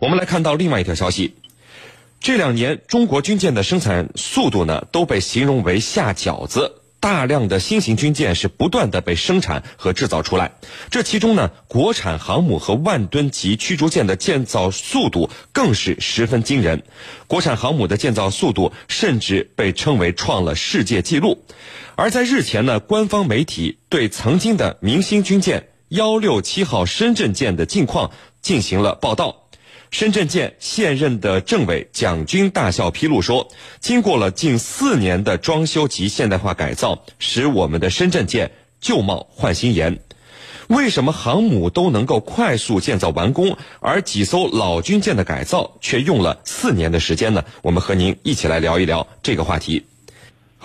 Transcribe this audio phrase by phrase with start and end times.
[0.00, 1.34] 我们来看到另外一条消息，
[2.20, 6.82] 这两年中国军舰的生产速度呢都被形容为下饺子。
[6.98, 10.52] 大量的新型军舰是不断的被生产和制造出来，
[10.90, 16.82] 这其中呢，国产航母和万吨级驱逐舰的建造速度更是十分惊人。
[17.28, 21.44] 国产航母的建造速度甚至被称为创了世界纪录。
[21.94, 28.10] 而在日前呢，官方媒体对曾经的明星军舰幺六七号深圳舰的近况
[28.42, 29.45] 进行了报道。
[29.90, 33.48] 深圳舰现任的政委蒋军大校披露说，
[33.80, 39.98] 经过了近四年的装修及现代化改造，使我们的深圳舰旧貌换新颜。
[40.68, 47.44] 为什么航母都能够快速建造完工，而几艘老军舰的改造却用了四年的时间呢？
[47.62, 49.86] 我们和您一起来聊一聊这个话题。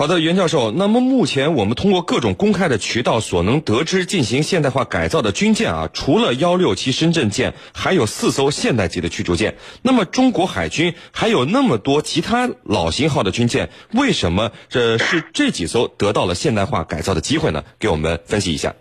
[0.02, 0.72] 好的，袁教授。
[0.72, 9.58] 那么目前我们通过各种公开的渠道所能得知，进行现代化改造的军舰啊，除了幺六七深圳舰，还有四艘现代级的驱逐舰。
[9.84, 17.64] 那么中国海军还有那么多其他老型号的军舰，为什么这是这几艘得到了现代化改造的机会呢？
[17.78, 18.74] 给我们分析一下。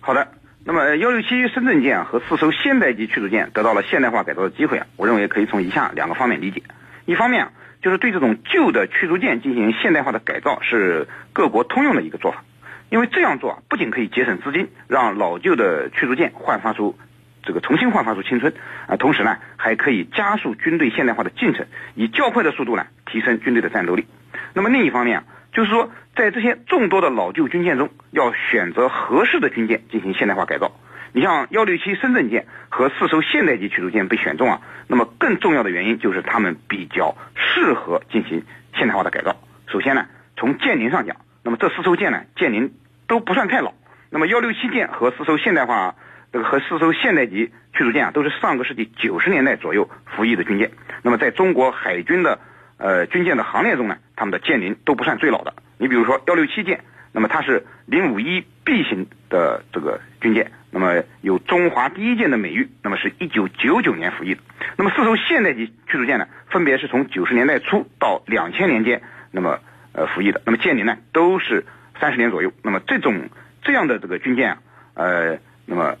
[0.00, 0.28] 好的，
[0.64, 6.62] 那么幺六七深圳舰和四艘现代级驱逐舰得到了现代化改造的机会啊，我认为可以从以下两个方面理解。
[7.04, 7.48] 一方面。
[7.82, 12.44] 就是对这种旧的驱逐舰进行现代化的改造，是各国通用的一个做法。
[12.90, 16.96] 因为这样做啊，不仅可以节省资金，让老旧的驱逐舰焕发出
[17.42, 18.52] 这个重新焕发出青春
[18.86, 24.06] 啊，同时呢，还可以加速军队现代化的进程，以较快的速度呢提升军队的战斗力。
[24.52, 30.72] 那么另一方面啊，就是说在这些众多的老旧军舰中，要选择合适的军舰进行现代化改造。
[31.12, 38.42] 你像幺六七深圳舰和四艘现代级驱逐舰被选中啊，那么更重要的原因就是它们比较适合进行
[38.74, 39.36] 现代化的改造。
[39.66, 42.72] 首先呢，从舰龄上讲，那么这四艘舰呢舰龄
[43.06, 43.74] 都不算太老。
[44.10, 45.94] 那么幺六七舰和四艘现代化
[46.32, 50.70] 这个和四艘现代级驱逐舰啊，都是上个世纪九十年代左右服役的军舰。
[51.02, 52.38] 那么在中国海军的
[52.78, 55.52] 呃军舰的行列中呢，它们的舰龄都不算最老的。
[55.76, 56.80] 你比如说幺六七舰，
[57.12, 60.50] 那么它是零五一 B 型的这个军舰。
[60.74, 64.40] 那么有中华第一舰的美誉，那么是一九九九年服役的。
[64.76, 69.58] 那么四艘现代级驱逐舰呢，分别是从九十年代初到两千年间，那么
[69.92, 70.40] 呃服役的。
[70.46, 71.66] 那么舰龄呢都是
[72.00, 72.50] 三十年左右。
[72.62, 73.28] 那么这种
[73.62, 74.58] 这样的这个军舰啊，
[74.94, 75.96] 呃，那么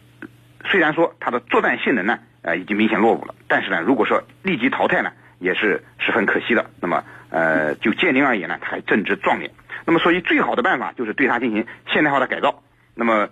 [0.64, 6.70] 虽然说它的作战性能呢，呃已经明显落伍了，但是呢，如果说立即淘汰呢，也是十分可惜的。
[6.80, 9.50] 那么呃就舰龄而言呢，它还正值壮年。
[9.86, 12.62] 那么所以最好的办法就是对它进行现代化的改造。
[12.94, 13.28] 那么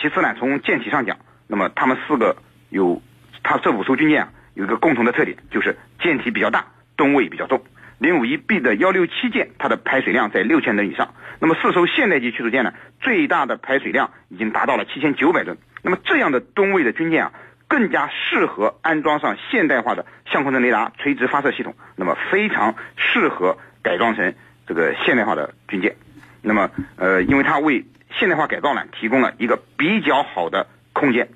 [0.00, 2.36] 其次呢，从舰体上讲，那么它们四个
[2.68, 3.00] 有，
[3.42, 6.66] 它这五艘军舰啊，有一个共同的特点，就是舰体比较大，
[6.96, 7.62] 吨位比较重。
[7.98, 11.14] 零五一 B 的幺六七舰，它的排水量在六千吨以上。
[11.38, 15.56] 那么四艘现代级驱逐舰呢，最大的排水量已经达到了七千九百吨。
[15.82, 17.32] 那么这样的吨位的军舰啊，
[17.68, 21.76] 更加适合安装上现代化的相控阵雷达、垂直发射系统。
[21.96, 24.34] 那么非常适合改装成
[24.66, 25.96] 这个现代化的军舰。
[26.42, 27.86] 那么呃，因为它为
[28.18, 31.28] 现代化改造呢，提供了一个比较好的空间。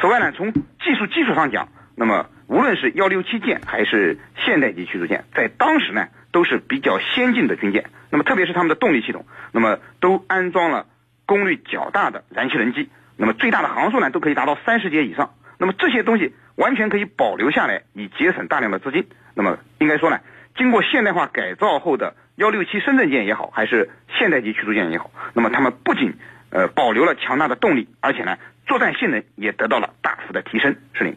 [0.00, 7.86] 此外呢，从技术基础上讲，那么无论是幺六七舰还是现代级驱逐舰，在当时呢都是比较先进的军舰。
[8.10, 10.86] 那么特别是他们的动力系统，那么都安装了
[11.24, 15.34] 功率较大的燃气轮机，那么最大的航速呢都可以达到三十节以上。
[15.58, 19.06] 那么这些东西完全可以保留下来，以节省大量的资金。
[19.34, 20.20] 那么应该说呢，
[20.54, 22.14] 经过现代化改造后的。
[22.36, 26.14] 幺六七深圳舰也好，还是现代级驱逐舰也好，那么他们不仅
[26.50, 30.74] 呃保留了强大的动力，而且呢作战性能也得到了大幅的提升。
[30.94, 31.16] 是您，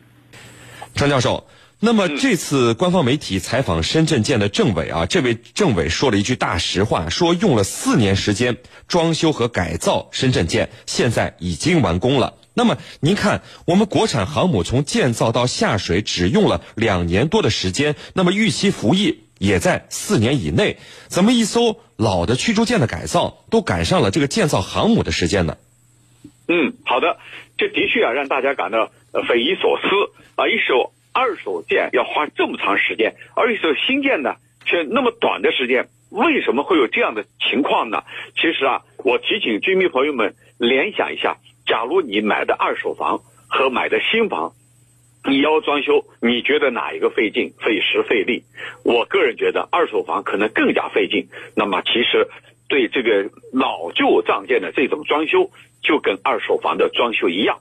[0.93, 1.47] 张教授。
[1.79, 8.57] 那么这次官方媒体采访深圳舰的政委啊，这位政委说了一句大实话，说用了四年时间
[8.87, 12.33] 装修和改造深圳舰，现在已经完工了。
[12.55, 19.26] 那么您看，我们国产航母从建造到下水只用了两年多的时间，那么预期服役。
[19.39, 20.77] 也在四年以内，
[21.07, 25.57] 怎么一艘老的驱逐舰的改造都赶上了这个建造航母的时间呢？
[26.47, 27.17] 嗯，好的，
[27.57, 28.91] 这的确啊让大家感到
[29.27, 29.87] 匪夷所思
[30.35, 30.47] 啊！
[30.47, 34.35] 一艘二手舰要花这么长时间，而一艘新舰呢
[34.65, 38.03] 却那么短的时间，为什么会有这样的情况呢？
[38.35, 44.53] 其实啊，我提醒军迷朋友们联想一下，假如你买的二手房和买的新房。
[45.27, 48.43] 你要装修，你觉得哪一个费劲、费时、费力？
[48.85, 51.27] 我个人觉得二手房可能更加费劲。
[51.53, 52.29] 那么，其实
[52.69, 55.51] 对这个老旧仗舰的这种装修，
[55.81, 57.59] 就跟二手房的装修一样，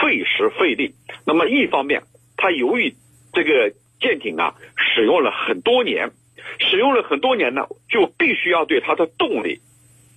[0.00, 0.94] 费时费力。
[1.26, 2.04] 那么，一方面，
[2.36, 2.94] 它由于
[3.32, 6.12] 这个舰艇啊使用了很多年，
[6.70, 9.58] 使用了很多年呢，就必须要对它的动力、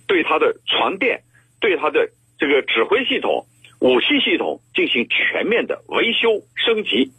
[0.06, 1.22] 对它的船电、
[1.60, 3.46] 对它的这个指挥系统。
[3.82, 7.10] 武器系统进行全面的维修升级，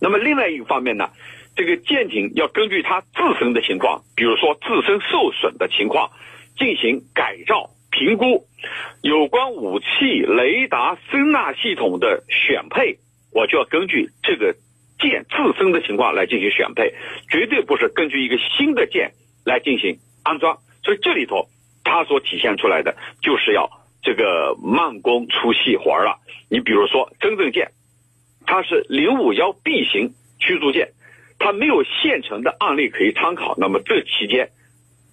[0.00, 1.10] 那么另外一个方面呢，
[1.54, 6.10] 这个舰艇要根据它自身的情况，比如说自身受损的情况，
[6.58, 8.48] 进行改造评估。
[9.00, 9.86] 有关武器、
[10.26, 12.98] 雷达、声纳系统的选配，
[13.32, 14.56] 我就要根据这个
[14.98, 16.94] 舰自身的情况来进行选配，
[17.30, 19.12] 绝对不是根据一个新的舰
[19.44, 20.58] 来进行安装。
[20.82, 21.46] 所以这里头
[21.84, 23.70] 它所体现出来的就是要
[24.06, 26.20] 这个慢工出细活了。
[26.48, 27.72] 你比如说真正舰。
[28.48, 30.92] 它是零五幺 B 型驱逐舰，
[31.36, 34.50] 它没有现成的案例可以参考，那么这期间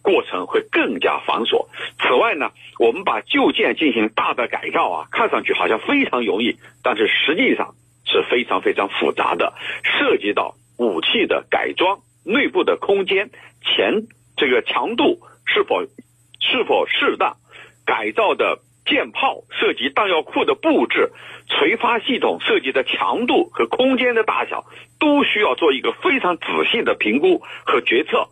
[0.04, 1.66] 过程会更加繁琐。
[1.98, 7.74] 此外呢，我们把旧舰进行大的改造啊，看上去好像非常容易，但是实际上
[8.06, 13.32] 是非常非常复杂的，涉及到武器的改装、内部的空间、
[13.64, 14.06] 前
[14.38, 15.82] 这个强度是否
[16.40, 17.36] 是否适当，
[17.84, 18.60] 改造的。
[18.86, 21.12] 舰炮涉及弹药库的布置，
[21.48, 24.66] 垂发系统涉及的强度和空间的大小，
[25.00, 28.28] 都需要做一个非常仔细的评估和决策。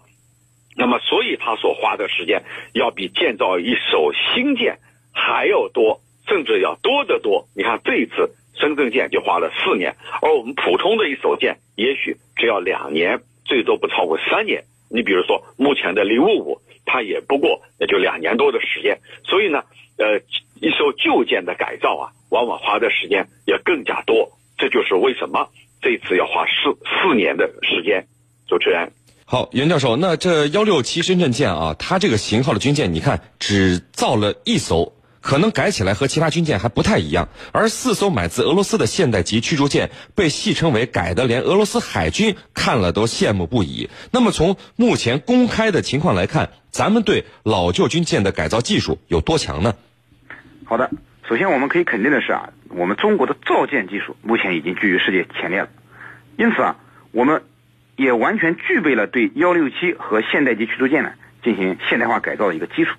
[0.76, 2.44] 那么，所以他所花的时间
[2.74, 4.80] 要比建造一艘新舰
[5.14, 7.48] 还要多，甚至要多得多。
[7.56, 14.64] 你看，这一次深圳舰就花了四年，而我们普通的一艘舰也许只要两年，最多不超过三年。
[14.94, 19.00] 你比如说，目前的零五五，它也不过也就两年多的时间。
[19.24, 19.64] 所以呢。
[19.98, 20.20] 呃，
[20.60, 25.50] 一艘旧舰的改造啊，往往花的时间也更加多，这就是为什么
[25.80, 28.08] 这次要花四四年的时间。
[28.48, 28.92] 主持人，
[29.26, 34.92] 好，袁教授，那这幺六七深圳舰啊，它这个型号的军舰，你看只造了一艘，
[35.22, 43.90] 可能改起来和其他军舰还不太一样，而四艘买自俄罗斯的现代级驱逐舰被戏称为改的，连俄罗斯海军看了都羡慕不已。
[44.12, 49.76] 那么从目前公开的情况来看，咱们对老旧军舰的改造技术有多强呢？
[50.66, 50.90] 好的，
[51.30, 55.70] 首先我们可以肯定的是啊，我们中国的造舰技术目前已经居于世界前列了，
[56.38, 56.78] 因此啊，
[57.12, 57.44] 我们
[57.96, 61.12] 也完全具备了对幺六七和现代级驱逐舰呢
[61.44, 62.92] 进行现代化改造的一个基础。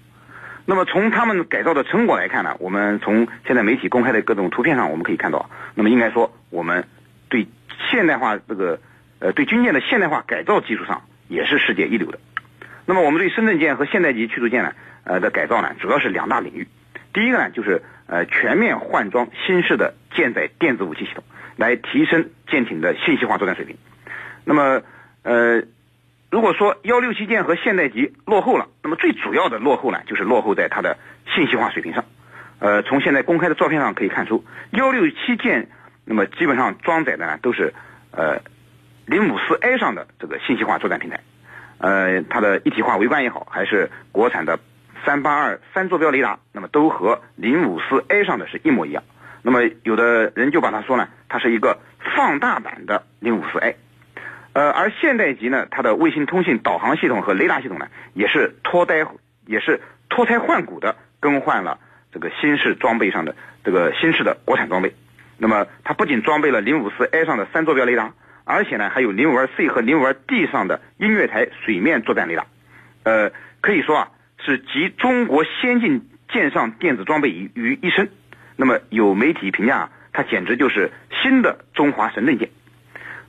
[0.64, 6.84] 那么从他们改造的成果来看呢，我们从现在媒体公开的各种图片上，我们可以看到，那么应该说我们
[7.28, 7.48] 对
[7.90, 8.80] 现代化这个
[9.18, 12.18] 呃对军舰的现代化改造技术上也是世界一流的。
[12.86, 14.72] 那么我们对深圳舰和现代级驱逐舰呢
[15.04, 16.68] 呃的改造呢，主要是两大领域。
[17.12, 21.24] 第一个呢，就是呃全面换装新式的舰载电子武器系统，
[21.56, 23.76] 来提升舰艇的信息化作战水平。
[24.44, 24.82] 那么
[25.24, 25.62] 呃，
[26.32, 30.96] 如果说幺六七舰和现代级落后了，那么最主要的落后呢，就是落后在它的
[31.34, 32.06] 信息化水平上。
[32.58, 35.68] 呃，从现在公开的照片上可以看出，幺六七舰
[36.06, 37.74] 那么基本上装载的呢都是
[38.12, 38.40] 呃
[39.04, 41.20] 零五四 A 上的这个信息化作战平台，
[41.76, 44.58] 呃，它的一体化围观也好，还是国产的。
[45.04, 49.02] 三八二三坐标雷达，那么都和零五四 A 上的是一模一样。
[49.42, 51.78] 那么有的人就把它说呢，它是一个
[52.16, 53.76] 放大版的零五四 A。
[54.52, 59.06] 呃，而现代级呢，它的卫星通信导航系统和雷达系统呢，也是脱胎
[59.46, 61.78] 也是脱胎换骨的更换了
[62.12, 63.34] 这个新式装备上的
[63.64, 64.94] 这个新式的国产装备。
[65.38, 68.12] 那么它不仅装备了零五四 A 上的三坐标雷达，
[68.44, 72.46] 而且呢还有零五二 C 和零五二 D 上的音乐台水面作战雷达。
[73.04, 74.08] 呃，可以说啊。
[74.44, 78.10] 是集中国先进舰上电子装备于于一身，
[78.56, 80.90] 那么有媒体评价，它简直就是
[81.22, 82.48] 新的中华神盾舰。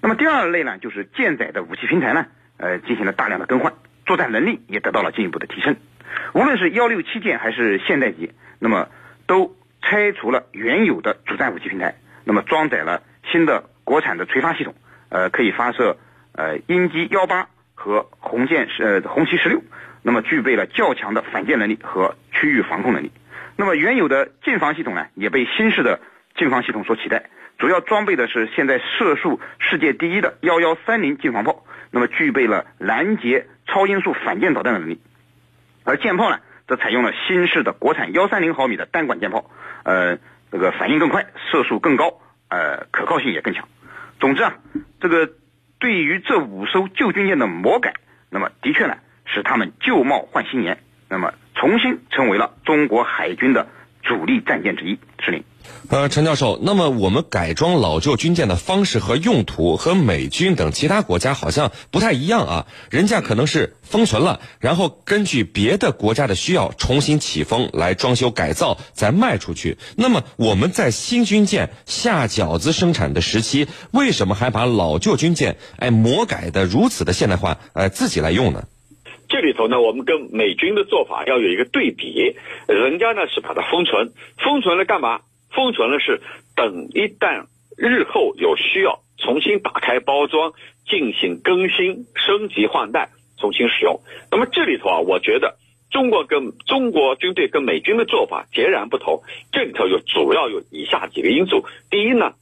[0.03, 2.25] 那么第二类呢，就是舰载的武器平台呢，
[2.57, 3.71] 呃，进行了大量的更换，
[4.05, 5.77] 作战能力也得到了进一步的提升。
[6.33, 8.89] 无论是幺六七舰还是现代级，那么
[9.27, 11.95] 都拆除了原有的主战武器平台，
[12.25, 14.75] 那么装载了新的国产的垂发系统，
[15.07, 15.97] 呃，可以发射
[16.33, 19.63] 呃鹰击幺八和红箭呃红旗十六。
[20.01, 23.13] 那么具备了较强的反舰能力和区域防控能力。
[23.55, 26.01] 那么原有的近防系统呢，也被新式的
[26.35, 34.99] 近防系统所取代，主要装备的是现在射速世界第一的幺幺三零近防炮，那么具备了拦截超音速反舰导弹的能力。
[35.83, 39.49] 而舰炮呢，则采用了新式的国产幺三零毫米的单管舰炮，
[39.83, 40.17] 呃，
[40.51, 42.19] 这个反应更快，射速更高，
[42.49, 43.67] 呃，可靠性也更强。
[44.19, 44.55] 总之啊，
[44.99, 45.29] 这个
[45.79, 47.93] 对于这五艘旧军舰的魔改，
[48.29, 48.97] 那么的确呢。
[49.25, 50.79] 使他们旧貌换新颜，
[51.09, 53.69] 那么重新成为了中国海军的
[54.03, 54.99] 主力战舰之一。
[55.21, 55.45] 是令。
[55.89, 62.67] 呃，陈教授，那么我们改装老旧军舰的方式和用途和美军等其他国家好像不太一样啊。
[62.89, 69.77] 人家可能是封存了，然后根据别的国家的需要重新起封来装修改造，再卖出去。
[69.97, 78.63] 那么我们在新军舰下饺子生产的时期，为什么还把老旧军舰哎魔改的如此的现代化，哎自己来用呢？
[79.29, 82.35] 这里头呢，我们跟美军的做法要有一个对比，
[82.67, 85.21] 人家呢是把它封存，封存了干嘛？
[85.55, 86.21] 封存了是
[86.55, 87.45] 等一旦
[87.77, 90.53] 日后有需要，重新打开包装，
[90.87, 94.01] 进行更新、升级换代，重新使用。
[94.31, 95.57] 那么这里头啊，我觉得
[95.91, 99.21] 中国跟中国军队跟美军的做法截然不同。
[99.51, 102.33] 这里头有主要有以下几个因素：第一呢，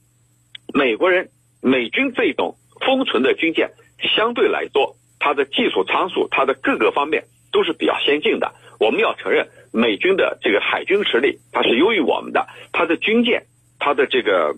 [0.74, 1.30] 美国人
[1.62, 3.72] 美军这种封存的军舰
[4.16, 8.54] 相对来说，它的技术参数、它的各个方面都是比较先进的。
[8.80, 13.46] 我们要承认，美军的这个海军实力它是优于我们的，它的军舰，
[13.80, 14.56] 它的这个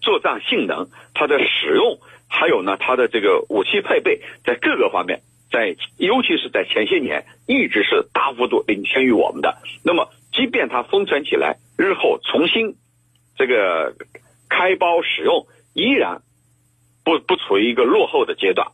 [0.00, 9.58] 作战性能，它的使用，还有呢，它的这个武器配备，在各个方面，在尤其是在前些年，一直是大幅度领先于我们的。
[9.84, 12.76] 那么，即便它封存起来，日后重新
[13.36, 13.94] 这个
[14.48, 16.22] 开包使用，依然
[17.04, 18.68] 不不处于一个落后的阶段。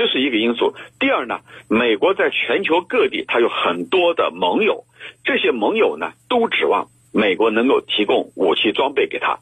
[0.00, 0.72] 这是一个因素。
[0.98, 4.86] 第二呢，美国在全球各地，它有很多的盟友，
[5.24, 9.40] 这些盟友呢，都指望美国能够提供武器装备给他。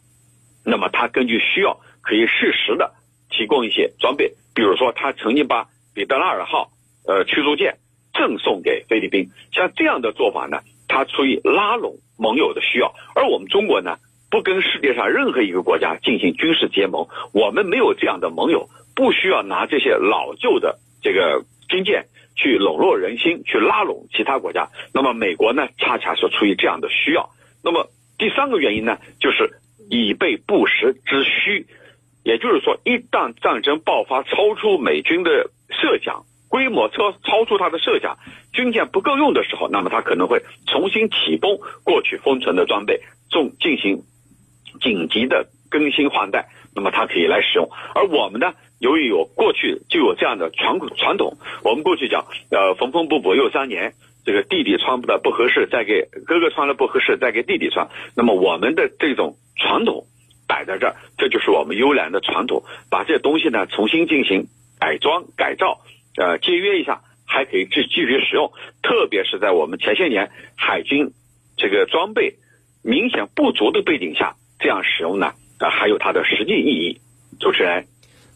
[0.65, 2.93] 那么，他根据需要，可以适时的
[3.31, 4.33] 提供一些装备。
[4.53, 6.73] 比如说，他曾经把彼得拉尔号
[7.07, 7.77] 呃驱逐舰
[8.13, 9.31] 赠送给菲律宾。
[9.53, 12.93] 像这样的做法呢，他出于拉拢盟友的需要。
[13.15, 13.99] 而我们中国呢，
[14.29, 18.69] 不跟世界上任何一个国家进行军事结盟，我们没有这样的盟友。
[18.99, 24.71] 不需要拿这些老旧的这个军舰去笼络人心，去拉拢其他国家。
[24.93, 27.31] 那么美国呢，恰恰是出于这样的需要。
[27.63, 27.89] 那么
[28.19, 31.69] 第三个原因呢，就是以备不时之需。
[32.25, 38.19] 也就是说，一旦战争爆发，超出美军的设想，规模超超出他的设想，
[38.53, 43.01] 军舰不够用的时候，那么他可能会重新启动过去封存的装备，
[43.31, 44.03] 重进行
[44.81, 46.49] 紧急的更新换代。
[46.75, 47.69] 那么它可以来使用。
[47.95, 48.55] 而我们呢？
[48.79, 53.95] 由于有过去就有这样的传传统，我们过去讲，呃，缝缝补补又三年，
[54.25, 57.89] 这个弟弟穿的不合适，再给哥哥穿了不合适，再给弟弟穿。
[58.15, 60.07] 那么我们的这种传统
[60.47, 62.63] 摆在这儿，这就是我们优良的传统。
[62.89, 64.47] 把这些东西呢重新进行
[64.79, 65.81] 改装改造，
[66.17, 68.53] 呃，节约一下，还可以继继续使用。
[68.81, 71.11] 特别是在我们前些年海军
[71.57, 72.35] 这个装备
[72.85, 75.33] 明显不足的背景下，这样使用呢，
[75.71, 77.01] 还有它的实际意义。
[77.41, 77.85] 主持人。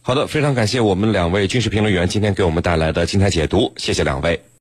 [0.03, 4.43] 好的，非常感谢我们两位军事评论员今天给我们带来的精彩解读，谢谢两位。